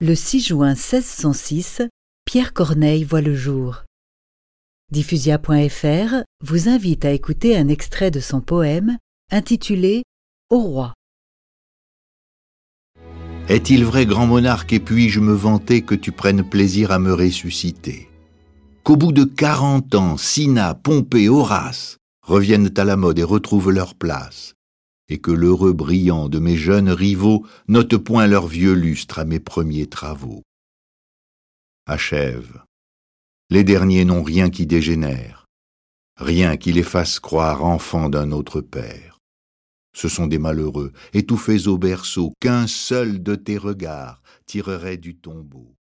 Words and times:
Le 0.00 0.14
6 0.14 0.40
juin 0.46 0.74
1606, 0.74 1.82
Pierre 2.24 2.52
Corneille 2.52 3.02
voit 3.02 3.20
le 3.20 3.34
jour. 3.34 3.82
Diffusia.fr 4.92 6.22
vous 6.40 6.68
invite 6.68 7.04
à 7.04 7.10
écouter 7.10 7.56
un 7.56 7.66
extrait 7.66 8.12
de 8.12 8.20
son 8.20 8.40
poème 8.40 8.96
intitulé 9.32 10.04
Au 10.50 10.60
roi. 10.60 10.94
Est-il 13.48 13.84
vrai, 13.84 14.06
grand 14.06 14.28
monarque, 14.28 14.72
et 14.72 14.78
puis-je 14.78 15.18
me 15.18 15.32
vanter 15.32 15.82
que 15.82 15.96
tu 15.96 16.12
prennes 16.12 16.48
plaisir 16.48 16.92
à 16.92 17.00
me 17.00 17.12
ressusciter? 17.12 18.08
Qu'au 18.84 18.94
bout 18.94 19.10
de 19.10 19.24
quarante 19.24 19.96
ans, 19.96 20.16
Sina, 20.16 20.74
Pompée, 20.74 21.28
Horace 21.28 21.96
reviennent 22.22 22.72
à 22.76 22.84
la 22.84 22.94
mode 22.94 23.18
et 23.18 23.24
retrouvent 23.24 23.72
leur 23.72 23.96
place, 23.96 24.54
et 25.08 25.18
que 25.20 25.30
l'heureux 25.30 25.72
brillant 25.72 26.28
de 26.28 26.38
mes 26.38 26.56
jeunes 26.56 26.90
rivaux 26.90 27.46
note 27.66 27.96
point 27.96 28.26
leur 28.26 28.46
vieux 28.46 28.74
lustre 28.74 29.18
à 29.18 29.24
mes 29.24 29.40
premiers 29.40 29.86
travaux. 29.86 30.42
Achève. 31.86 32.62
Les 33.50 33.64
derniers 33.64 34.04
n'ont 34.04 34.22
rien 34.22 34.50
qui 34.50 34.66
dégénère, 34.66 35.46
rien 36.16 36.56
qui 36.58 36.72
les 36.72 36.82
fasse 36.82 37.18
croire 37.18 37.64
enfants 37.64 38.10
d'un 38.10 38.30
autre 38.32 38.60
père. 38.60 39.18
Ce 39.94 40.08
sont 40.08 40.26
des 40.26 40.38
malheureux, 40.38 40.92
étouffés 41.14 41.66
au 41.66 41.78
berceau, 41.78 42.34
qu'un 42.40 42.66
seul 42.66 43.22
de 43.22 43.34
tes 43.34 43.56
regards 43.56 44.22
tirerait 44.46 44.98
du 44.98 45.16
tombeau. 45.16 45.74